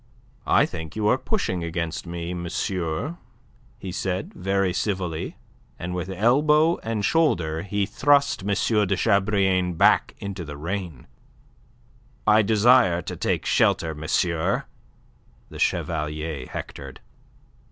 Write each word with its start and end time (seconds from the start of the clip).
"I 0.47 0.65
think 0.65 0.95
you 0.95 1.07
are 1.09 1.17
pushing 1.19 1.63
against 1.63 2.07
me, 2.07 2.33
monsieur," 2.33 3.17
he 3.77 3.91
said, 3.91 4.33
very 4.33 4.73
civilly, 4.73 5.37
and 5.77 5.93
with 5.93 6.09
elbow 6.09 6.79
and 6.79 7.05
shoulder 7.05 7.61
he 7.61 7.85
thrust 7.85 8.41
M. 8.41 8.47
de 8.87 8.95
Chabrillane 8.95 9.73
back 9.77 10.15
into 10.17 10.43
the 10.43 10.57
rain. 10.57 11.05
"I 12.25 12.41
desire 12.41 13.03
to 13.03 13.15
take 13.15 13.45
shelter, 13.45 13.93
monsieur," 13.93 14.65
the 15.49 15.59
Chevalier 15.59 16.47
hectored. 16.47 16.99